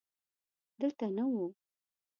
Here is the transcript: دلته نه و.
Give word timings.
دلته 0.79 1.05
نه 1.17 1.23
و. 1.31 1.33